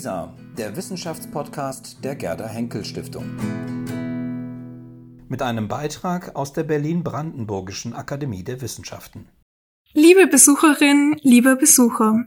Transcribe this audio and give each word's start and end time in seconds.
WISA, 0.00 0.34
der 0.56 0.74
Wissenschaftspodcast 0.76 2.02
der 2.02 2.16
Gerda 2.16 2.48
Henkel 2.48 2.86
Stiftung. 2.86 3.26
Mit 5.28 5.42
einem 5.42 5.68
Beitrag 5.68 6.34
aus 6.36 6.54
der 6.54 6.62
Berlin-Brandenburgischen 6.62 7.92
Akademie 7.92 8.42
der 8.42 8.62
Wissenschaften. 8.62 9.28
Liebe 9.92 10.26
Besucherinnen, 10.26 11.16
liebe 11.20 11.54
Besucher, 11.54 12.24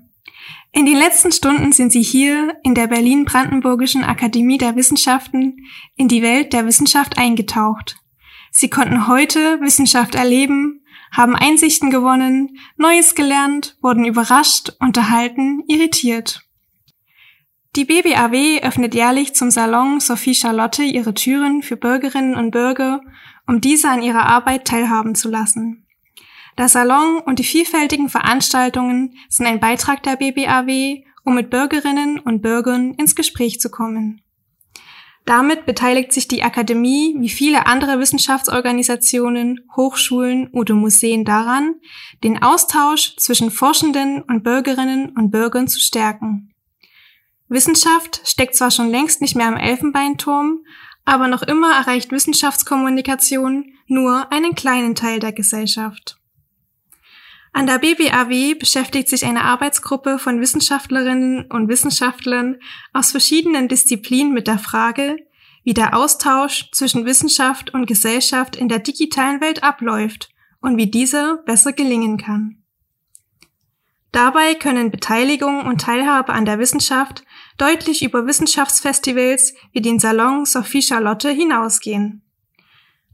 in 0.71 0.85
den 0.85 0.97
letzten 0.97 1.31
Stunden 1.31 1.71
sind 1.71 1.91
Sie 1.91 2.03
hier 2.03 2.55
in 2.61 2.75
der 2.75 2.85
Berlin-Brandenburgischen 2.85 4.03
Akademie 4.03 4.59
der 4.59 4.75
Wissenschaften 4.75 5.65
in 5.95 6.07
die 6.07 6.21
Welt 6.21 6.53
der 6.53 6.67
Wissenschaft 6.67 7.17
eingetaucht. 7.17 7.95
Sie 8.51 8.69
konnten 8.69 9.07
heute 9.07 9.59
Wissenschaft 9.61 10.13
erleben, 10.13 10.83
haben 11.11 11.35
Einsichten 11.35 11.89
gewonnen, 11.89 12.59
Neues 12.77 13.15
gelernt, 13.15 13.79
wurden 13.81 14.05
überrascht, 14.05 14.73
unterhalten, 14.79 15.63
irritiert. 15.67 16.47
Die 17.75 17.85
BBAW 17.85 18.61
öffnet 18.61 18.93
jährlich 18.93 19.33
zum 19.33 19.49
Salon 19.49 19.99
Sophie 19.99 20.35
Charlotte 20.35 20.83
ihre 20.83 21.15
Türen 21.15 21.63
für 21.63 21.75
Bürgerinnen 21.75 22.35
und 22.35 22.51
Bürger, 22.51 23.01
um 23.47 23.61
diese 23.61 23.89
an 23.89 24.03
ihrer 24.03 24.27
Arbeit 24.27 24.65
teilhaben 24.65 25.15
zu 25.15 25.27
lassen. 25.27 25.87
Der 26.59 26.69
Salon 26.69 27.17
und 27.17 27.39
die 27.39 27.43
vielfältigen 27.43 28.09
Veranstaltungen 28.09 29.15
sind 29.27 29.47
ein 29.47 29.59
Beitrag 29.59 30.03
der 30.03 30.17
BBAW, 30.17 31.03
um 31.23 31.33
mit 31.33 31.49
Bürgerinnen 31.49 32.19
und 32.19 32.43
Bürgern 32.43 32.93
ins 32.93 33.15
Gespräch 33.15 33.59
zu 33.59 33.71
kommen. 33.71 34.21
Damit 35.25 35.65
beteiligt 35.65 36.13
sich 36.13 36.27
die 36.27 36.43
Akademie 36.43 37.15
wie 37.17 37.29
viele 37.29 37.65
andere 37.65 37.97
Wissenschaftsorganisationen, 37.97 39.61
Hochschulen 39.75 40.49
oder 40.49 40.75
Museen 40.75 41.25
daran, 41.25 41.73
den 42.23 42.43
Austausch 42.43 43.15
zwischen 43.17 43.49
Forschenden 43.49 44.21
und 44.21 44.43
Bürgerinnen 44.43 45.09
und 45.17 45.31
Bürgern 45.31 45.67
zu 45.67 45.79
stärken. 45.79 46.52
Wissenschaft 47.53 48.21
steckt 48.25 48.55
zwar 48.55 48.71
schon 48.71 48.89
längst 48.89 49.21
nicht 49.21 49.35
mehr 49.35 49.47
am 49.47 49.57
Elfenbeinturm, 49.57 50.65
aber 51.05 51.27
noch 51.27 51.43
immer 51.43 51.71
erreicht 51.73 52.11
Wissenschaftskommunikation 52.11 53.73
nur 53.87 54.31
einen 54.31 54.55
kleinen 54.55 54.95
Teil 54.95 55.19
der 55.19 55.31
Gesellschaft. 55.31 56.17
An 57.51 57.67
der 57.67 57.77
BBAW 57.77 58.55
beschäftigt 58.55 59.07
sich 59.07 59.23
eine 59.25 59.43
Arbeitsgruppe 59.43 60.17
von 60.17 60.41
Wissenschaftlerinnen 60.41 61.45
und 61.51 61.69
Wissenschaftlern 61.69 62.57
aus 62.93 63.11
verschiedenen 63.11 63.67
Disziplinen 63.67 64.33
mit 64.33 64.47
der 64.47 64.57
Frage, 64.57 65.17
wie 65.63 65.75
der 65.75 65.95
Austausch 65.95 66.71
zwischen 66.71 67.05
Wissenschaft 67.05 67.71
und 67.73 67.85
Gesellschaft 67.85 68.55
in 68.55 68.69
der 68.69 68.79
digitalen 68.79 69.39
Welt 69.39 69.63
abläuft 69.63 70.29
und 70.61 70.77
wie 70.77 70.89
dieser 70.89 71.37
besser 71.37 71.73
gelingen 71.73 72.17
kann. 72.17 72.63
Dabei 74.11 74.55
können 74.55 74.91
Beteiligung 74.91 75.65
und 75.65 75.81
Teilhabe 75.81 76.33
an 76.33 76.45
der 76.45 76.59
Wissenschaft 76.59 77.23
deutlich 77.57 78.03
über 78.03 78.25
Wissenschaftsfestivals 78.25 79.53
wie 79.71 79.81
den 79.81 79.99
Salon 79.99 80.45
Sophie 80.45 80.81
Charlotte 80.81 81.29
hinausgehen. 81.29 82.21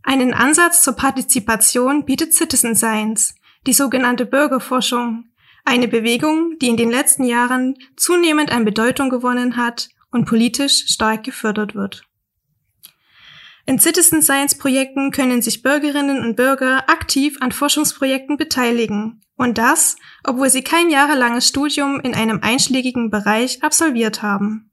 Einen 0.03 0.33
Ansatz 0.33 0.81
zur 0.81 0.95
Partizipation 0.95 2.05
bietet 2.05 2.33
Citizen 2.33 2.75
Science, 2.75 3.35
die 3.67 3.73
sogenannte 3.73 4.25
Bürgerforschung, 4.25 5.25
eine 5.65 5.87
Bewegung, 5.87 6.57
die 6.59 6.67
in 6.67 6.77
den 6.77 6.89
letzten 6.89 7.23
Jahren 7.23 7.75
zunehmend 7.95 8.51
an 8.51 8.65
Bedeutung 8.65 9.09
gewonnen 9.09 9.57
hat 9.57 9.89
und 10.11 10.25
politisch 10.25 10.85
stark 10.87 11.23
gefördert 11.23 11.75
wird. 11.75 12.08
In 13.69 13.77
Citizen 13.77 14.23
Science 14.23 14.57
Projekten 14.57 15.11
können 15.11 15.43
sich 15.43 15.61
Bürgerinnen 15.61 16.23
und 16.23 16.35
Bürger 16.35 16.89
aktiv 16.89 17.37
an 17.39 17.51
Forschungsprojekten 17.51 18.35
beteiligen. 18.35 19.21
Und 19.35 19.59
das, 19.59 19.95
obwohl 20.23 20.49
sie 20.49 20.63
kein 20.63 20.89
jahrelanges 20.89 21.47
Studium 21.47 21.99
in 21.99 22.15
einem 22.15 22.39
einschlägigen 22.41 23.11
Bereich 23.11 23.61
absolviert 23.61 24.23
haben. 24.23 24.71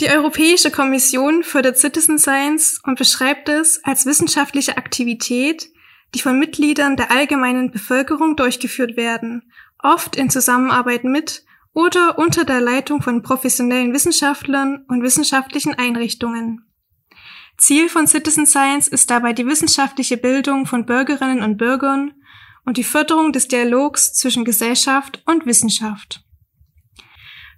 Die 0.00 0.10
Europäische 0.10 0.70
Kommission 0.70 1.42
fördert 1.44 1.78
Citizen 1.78 2.18
Science 2.18 2.78
und 2.84 2.98
beschreibt 2.98 3.48
es 3.48 3.82
als 3.84 4.04
wissenschaftliche 4.04 4.76
Aktivität, 4.76 5.70
die 6.14 6.20
von 6.20 6.38
Mitgliedern 6.38 6.98
der 6.98 7.10
allgemeinen 7.10 7.70
Bevölkerung 7.70 8.36
durchgeführt 8.36 8.98
werden, 8.98 9.50
oft 9.82 10.14
in 10.16 10.28
Zusammenarbeit 10.28 11.04
mit 11.04 11.42
oder 11.72 12.18
unter 12.18 12.44
der 12.44 12.60
Leitung 12.60 13.00
von 13.00 13.22
professionellen 13.22 13.94
Wissenschaftlern 13.94 14.84
und 14.88 15.02
wissenschaftlichen 15.02 15.72
Einrichtungen. 15.72 16.66
Ziel 17.58 17.88
von 17.88 18.06
Citizen 18.06 18.46
Science 18.46 18.88
ist 18.88 19.10
dabei 19.10 19.32
die 19.32 19.46
wissenschaftliche 19.46 20.16
Bildung 20.16 20.66
von 20.66 20.84
Bürgerinnen 20.84 21.42
und 21.42 21.56
Bürgern 21.56 22.14
und 22.64 22.76
die 22.76 22.84
Förderung 22.84 23.32
des 23.32 23.48
Dialogs 23.48 24.12
zwischen 24.12 24.44
Gesellschaft 24.44 25.22
und 25.24 25.46
Wissenschaft. 25.46 26.22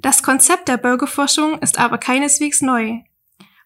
Das 0.00 0.22
Konzept 0.22 0.68
der 0.68 0.76
Bürgerforschung 0.76 1.58
ist 1.58 1.78
aber 1.78 1.98
keineswegs 1.98 2.60
neu. 2.62 3.00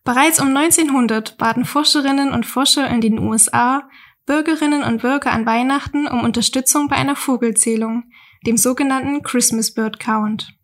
Bereits 0.05 0.41
um 0.41 0.57
1900 0.57 1.37
baten 1.37 1.65
Forscherinnen 1.65 2.33
und 2.33 2.47
Forscher 2.47 2.89
in 2.89 3.01
den 3.01 3.19
USA 3.19 3.89
Bürgerinnen 4.25 4.83
und 4.83 5.03
Bürger 5.03 5.33
an 5.33 5.47
Weihnachten 5.47 6.07
um 6.07 6.23
Unterstützung 6.23 6.89
bei 6.89 6.97
einer 6.97 7.17
Vogelzählung, 7.17 8.05
dem 8.47 8.57
sogenannten 8.57 9.23
Christmas 9.23 9.75
Bird 9.75 9.99
Count. 9.99 10.55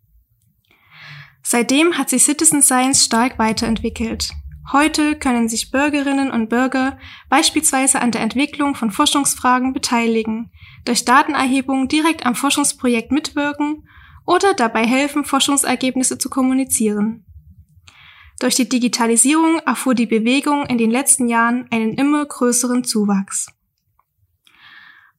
Seitdem 1.43 1.97
hat 1.97 2.09
sich 2.09 2.23
Citizen 2.23 2.61
Science 2.61 3.03
stark 3.05 3.37
weiterentwickelt. 3.37 4.31
Heute 4.71 5.15
können 5.15 5.49
sich 5.49 5.71
Bürgerinnen 5.71 6.29
und 6.29 6.49
Bürger 6.49 6.99
beispielsweise 7.29 8.01
an 8.01 8.11
der 8.11 8.21
Entwicklung 8.21 8.75
von 8.75 8.91
Forschungsfragen 8.91 9.73
beteiligen, 9.73 10.51
durch 10.85 11.05
Datenerhebung 11.05 11.87
direkt 11.87 12.25
am 12.25 12.35
Forschungsprojekt 12.35 13.11
mitwirken 13.11 13.87
oder 14.25 14.53
dabei 14.53 14.85
helfen, 14.85 15.25
Forschungsergebnisse 15.25 16.19
zu 16.19 16.29
kommunizieren. 16.29 17.25
Durch 18.39 18.55
die 18.55 18.69
Digitalisierung 18.69 19.59
erfuhr 19.65 19.95
die 19.95 20.05
Bewegung 20.05 20.65
in 20.67 20.77
den 20.77 20.91
letzten 20.91 21.27
Jahren 21.27 21.67
einen 21.71 21.95
immer 21.95 22.25
größeren 22.25 22.83
Zuwachs. 22.83 23.47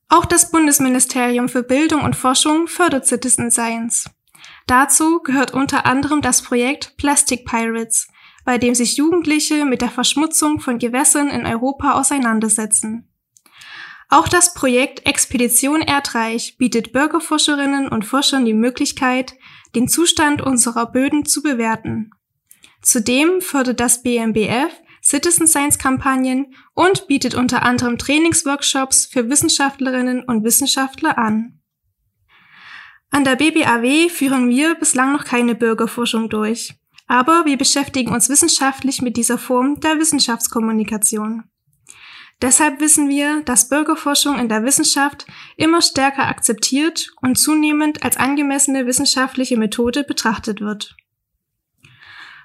Auch 0.09 0.25
das 0.25 0.51
Bundesministerium 0.51 1.49
für 1.49 1.63
Bildung 1.63 2.03
und 2.03 2.17
Forschung 2.17 2.67
fördert 2.67 3.07
Citizen 3.07 3.51
Science. 3.51 4.11
Dazu 4.67 5.21
gehört 5.21 5.53
unter 5.53 5.87
anderem 5.87 6.23
das 6.23 6.43
Projekt 6.43 6.97
Plastic 6.97 7.45
Pirates, 7.45 8.09
bei 8.45 8.59
dem 8.59 8.75
sich 8.75 8.97
Jugendliche 8.97 9.65
mit 9.65 9.83
der 9.83 9.91
Verschmutzung 9.91 10.61
von 10.61 10.79
Gewässern 10.79 11.29
in 11.29 11.47
Europa 11.47 11.93
auseinandersetzen. 11.93 13.09
Auch 14.09 14.27
das 14.27 14.55
Projekt 14.55 15.07
Expedition 15.07 15.83
Erdreich 15.83 16.57
bietet 16.59 16.93
Bürgerforscherinnen 16.93 17.89
und 17.89 18.05
Forschern 18.05 18.45
die 18.45 18.55
Möglichkeit, 18.55 19.35
den 19.77 19.87
Zustand 19.87 20.43
unserer 20.43 20.91
Böden 20.91 21.25
zu 21.25 21.43
bewerten. 21.43 22.11
Zudem 22.83 23.41
fördert 23.41 23.79
das 23.79 24.03
BMBF 24.03 24.73
Citizen 25.03 25.47
Science 25.47 25.79
Kampagnen 25.79 26.55
und 26.75 27.07
bietet 27.07 27.35
unter 27.35 27.63
anderem 27.63 27.99
Trainingsworkshops 27.99 29.07
für 29.07 29.31
Wissenschaftlerinnen 29.31 30.23
und 30.25 30.45
Wissenschaftler 30.45 31.17
an. 31.17 31.61
An 33.11 33.25
der 33.25 33.37
BBAW 33.37 34.09
führen 34.09 34.49
wir 34.51 34.75
bislang 34.75 35.13
noch 35.13 35.25
keine 35.25 35.55
Bürgerforschung 35.55 36.29
durch, 36.29 36.75
aber 37.11 37.45
wir 37.45 37.59
beschäftigen 37.59 38.13
uns 38.13 38.29
wissenschaftlich 38.29 39.03
mit 39.03 39.17
dieser 39.17 39.37
Form 39.37 39.81
der 39.81 39.99
Wissenschaftskommunikation. 39.99 41.43
Deshalb 42.41 42.79
wissen 42.79 43.09
wir, 43.09 43.43
dass 43.43 43.69
Bürgerforschung 43.69 44.39
in 44.39 44.49
der 44.49 44.63
Wissenschaft 44.63 45.27
immer 45.57 45.83
stärker 45.83 46.29
akzeptiert 46.29 47.11
und 47.21 47.37
zunehmend 47.37 48.05
als 48.05 48.17
angemessene 48.17 48.87
wissenschaftliche 48.87 49.57
Methode 49.57 50.05
betrachtet 50.05 50.61
wird. 50.61 50.95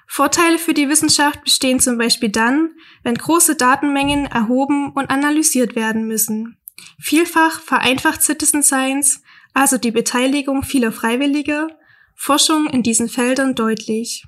Vorteile 0.08 0.58
für 0.58 0.74
die 0.74 0.88
Wissenschaft 0.88 1.44
bestehen 1.44 1.78
zum 1.78 1.96
Beispiel 1.96 2.30
dann, 2.30 2.70
wenn 3.04 3.14
große 3.14 3.54
Datenmengen 3.54 4.26
erhoben 4.26 4.90
und 4.90 5.10
analysiert 5.10 5.76
werden 5.76 6.08
müssen. 6.08 6.58
Vielfach 6.98 7.60
vereinfacht 7.60 8.20
Citizen 8.20 8.64
Science, 8.64 9.22
also 9.54 9.78
die 9.78 9.92
Beteiligung 9.92 10.64
vieler 10.64 10.90
Freiwilliger, 10.90 11.68
Forschung 12.16 12.66
in 12.66 12.82
diesen 12.82 13.08
Feldern 13.08 13.54
deutlich. 13.54 14.24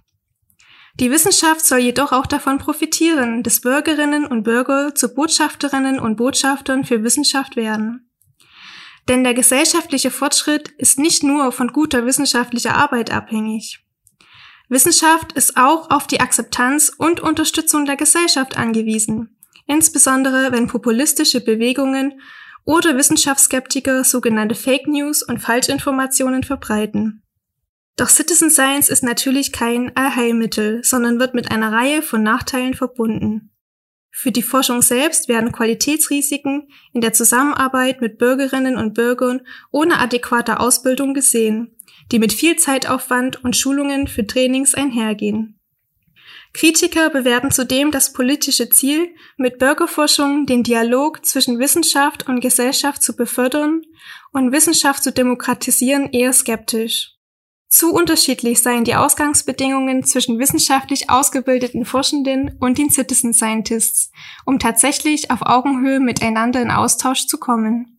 Die 1.01 1.13
Wissenschaft 1.13 1.65
soll 1.65 1.79
jedoch 1.79 2.11
auch 2.11 2.27
davon 2.27 2.59
profitieren, 2.59 3.45
dass 3.45 3.61
Bürgerinnen 3.61 4.27
und 4.27 4.43
Bürger 4.43 4.97
zu 4.97 5.15
Botschafterinnen 5.15 6.01
und 6.01 6.17
Botschaftern 6.17 6.85
für 6.85 7.05
Wissenschaft 7.05 7.55
werden. 7.55 8.11
Denn 9.09 9.23
der 9.23 9.33
gesellschaftliche 9.33 10.11
Fortschritt 10.11 10.71
ist 10.77 10.99
nicht 10.99 11.23
nur 11.23 11.53
von 11.53 11.69
guter 11.69 12.05
wissenschaftlicher 12.05 12.75
Arbeit 12.75 13.13
abhängig. 13.13 13.81
Wissenschaft 14.69 15.33
ist 15.33 15.57
auch 15.57 15.89
auf 15.91 16.09
die 16.09 16.21
Akzeptanz 16.21 16.93
und 16.99 17.21
Unterstützung 17.21 17.87
der 17.87 17.97
Gesellschaft 17.97 18.59
angewiesen, 18.59 19.39
insbesondere 19.67 20.51
wenn 20.51 20.67
populistische 20.67 21.41
Bewegungen 21.41 22.21
oder 22.65 22.97
Wissenschaftsskeptiker 22.97 24.03
sogenannte 24.03 24.57
Fake 24.57 24.89
News 24.89 25.23
und 25.23 25.39
Falschinformationen 25.39 26.43
verbreiten. 26.43 27.23
Doch 27.99 28.09
Citizen 28.09 28.49
Science 28.49 28.91
ist 28.91 29.03
natürlich 29.03 29.51
kein 29.51 29.91
Allheilmittel, 29.97 30.85
sondern 30.85 31.19
wird 31.19 31.35
mit 31.35 31.51
einer 31.51 31.73
Reihe 31.73 32.01
von 32.01 32.23
Nachteilen 32.23 32.75
verbunden. 32.75 33.51
Für 34.13 34.31
die 34.31 34.43
Forschung 34.43 34.83
selbst 34.83 35.29
werden 35.29 35.51
Qualitätsrisiken 35.51 36.69
in 36.93 37.01
der 37.01 37.13
Zusammenarbeit 37.13 38.01
mit 38.01 38.17
Bürgerinnen 38.17 38.77
und 38.77 38.95
Bürgern 38.95 39.41
ohne 39.73 39.99
adäquate 39.99 40.61
Ausbildung 40.61 41.13
gesehen, 41.13 41.77
die 42.13 42.21
mit 42.21 42.33
viel 42.33 42.55
Zeitaufwand 42.55 43.43
und 43.45 43.57
Schulungen 43.57 44.07
für 44.07 44.25
Trainings 44.25 44.75
einhergehen. 44.75 45.59
Kritiker 46.55 47.11
bewerten 47.11 47.51
zudem 47.51 47.91
das 47.91 48.13
politische 48.13 48.71
Ziel, 48.71 49.09
mit 49.37 49.59
Bürgerforschung 49.59 50.47
den 50.47 50.63
Dialog 50.63 51.27
zwischen 51.27 51.59
Wissenschaft 51.59 52.29
und 52.29 52.41
Gesellschaft 52.41 53.03
zu 53.03 53.17
befördern 53.17 53.83
und 54.33 54.53
Wissenschaft 54.53 55.03
zu 55.03 55.13
demokratisieren, 55.13 56.13
eher 56.13 56.33
skeptisch. 56.33 57.18
Zu 57.69 57.93
unterschiedlich 57.93 58.63
seien 58.63 58.85
die 58.85 58.95
Ausgangsbedingungen 58.95 60.03
zwischen 60.03 60.39
wissenschaftlich 60.39 61.11
ausgebildeten 61.11 61.85
Forschenden 61.85 62.57
und 62.61 62.79
den 62.79 62.91
Citizen 62.91 63.35
Scientists, 63.35 64.11
um 64.47 64.59
tatsächlich 64.59 65.31
auf 65.31 65.43
Augenhöhe 65.43 66.01
miteinander 66.01 66.63
in 66.63 66.71
Austausch 66.71 67.27
zu 67.27 67.39
kommen. 67.39 67.99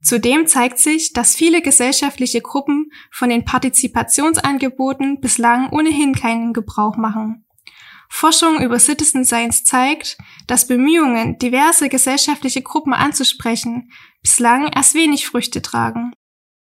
Zudem 0.00 0.46
zeigt 0.46 0.78
sich, 0.78 1.12
dass 1.12 1.34
viele 1.34 1.60
gesellschaftliche 1.60 2.40
Gruppen 2.40 2.90
von 3.10 3.30
den 3.30 3.44
Partizipationsangeboten 3.44 5.20
bislang 5.20 5.70
ohnehin 5.70 6.14
keinen 6.14 6.52
Gebrauch 6.52 6.96
machen. 6.96 7.46
Forschung 8.08 8.62
über 8.62 8.78
Citizen 8.78 9.24
Science 9.24 9.64
zeigt, 9.64 10.16
dass 10.46 10.68
Bemühungen, 10.68 11.36
diverse 11.38 11.88
gesellschaftliche 11.88 12.62
Gruppen 12.62 12.94
anzusprechen, 12.94 13.90
bislang 14.22 14.70
erst 14.74 14.94
wenig 14.94 15.26
Früchte 15.26 15.62
tragen. 15.62 16.12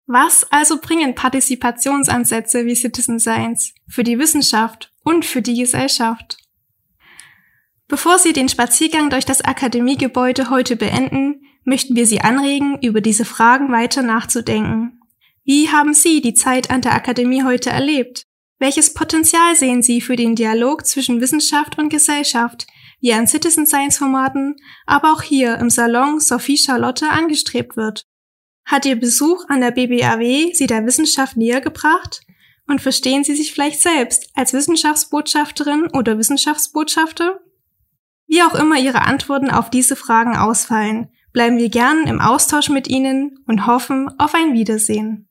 Was 0.07 0.45
also 0.53 0.79
bringen 0.81 1.17
Partizipationsansätze 1.17 2.65
wie 2.65 2.77
Citizen 2.77 3.19
Science 3.19 3.75
für 3.89 4.05
die 4.05 4.19
Wissenschaft 4.21 4.93
und 5.03 5.25
für 5.25 5.43
die 5.43 5.59
Gesellschaft? 5.59 6.39
Bevor 7.89 8.19
Sie 8.19 8.33
den 8.33 8.49
Spaziergang 8.49 9.11
durch 9.11 9.25
das 9.25 9.41
Akademiegebäude 9.41 10.49
heute 10.49 10.77
beenden, 10.77 11.43
möchten 11.65 11.97
wir 11.97 12.07
Sie 12.07 12.21
anregen, 12.21 12.79
über 12.83 13.01
diese 13.01 13.25
Fragen 13.25 13.73
weiter 13.73 14.03
nachzudenken. 14.03 15.01
Wie 15.45 15.71
haben 15.71 15.93
Sie 15.93 16.21
die 16.21 16.35
Zeit 16.35 16.71
an 16.71 16.83
der 16.83 16.95
Akademie 16.95 17.43
heute 17.43 17.71
erlebt? 17.71 18.27
Welches 18.59 18.95
Potenzial 18.95 19.57
sehen 19.57 19.83
Sie 19.83 20.01
für 20.01 20.17
den 20.17 20.37
Dialog 20.37 20.87
zwischen 20.87 21.21
Wissenschaft 21.21 21.79
und 21.79 21.89
Gesellschaft, 21.89 22.67
wie 23.01 23.13
an 23.13 23.27
Citizen 23.27 23.67
Science 23.67 23.99
Formaten, 23.99 24.57
aber 24.87 25.13
auch 25.13 25.23
hier 25.23 25.59
im 25.59 25.69
Salon 25.69 26.21
Sophie 26.21 26.57
Charlotte 26.57 27.09
angestrebt 27.11 27.77
wird? 27.77 28.07
Hat 28.67 28.85
Ihr 28.85 28.97
Besuch 28.97 29.45
an 29.49 29.61
der 29.61 29.71
BBAW 29.71 30.53
Sie 30.53 30.67
der 30.67 30.85
Wissenschaft 30.85 31.37
näher 31.37 31.61
gebracht? 31.61 32.23
Und 32.67 32.81
verstehen 32.81 33.23
Sie 33.23 33.37
sich 33.37 33.53
vielleicht 33.53 33.81
selbst 33.81 34.31
als 34.35 34.53
Wissenschaftsbotschafterin 34.53 35.87
oder 35.93 36.19
Wissenschaftsbotschafter? 36.19 37.41
Wie 38.27 38.43
auch 38.43 38.55
immer 38.55 38.77
Ihre 38.77 39.03
Antworten 39.03 39.51
auf 39.51 39.71
diese 39.71 39.95
Fragen 39.95 40.37
ausfallen, 40.37 41.11
bleiben 41.33 41.59
wir 41.59 41.69
gern 41.69 42.09
im 42.09 42.21
Austausch 42.21 42.69
mit 42.69 42.89
Ihnen 42.89 43.39
und 43.47 43.67
hoffen 43.67 44.09
auf 44.19 44.35
ein 44.35 44.53
Wiedersehen. 44.53 45.29